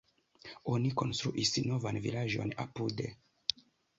Oni 0.75 0.91
konstruis 1.01 1.51
novan 1.67 2.01
vilaĝon 2.05 2.53
apude. 2.65 3.09